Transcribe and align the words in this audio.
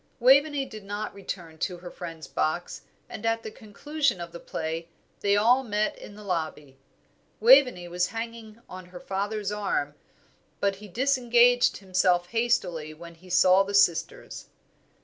Waveney 0.19 0.65
did 0.65 0.83
not 0.83 1.13
return 1.13 1.59
to 1.59 1.77
her 1.77 1.91
friends' 1.91 2.25
box, 2.25 2.81
and 3.07 3.23
at 3.23 3.43
the 3.43 3.51
conclusion 3.51 4.19
of 4.19 4.31
the 4.31 4.39
play 4.39 4.89
they 5.19 5.37
all 5.37 5.61
met 5.63 5.95
in 5.95 6.15
the 6.15 6.23
lobby. 6.23 6.79
Waveney 7.39 7.87
was 7.87 8.07
hanging 8.07 8.63
on 8.67 8.85
her 8.87 8.99
father's 8.99 9.51
arm, 9.51 9.93
but 10.59 10.77
he 10.77 10.87
disengaged 10.87 11.77
himself 11.77 12.29
hastily 12.29 12.95
when 12.95 13.13
he 13.13 13.29
saw 13.29 13.61
the 13.61 13.75
sisters. 13.75 14.47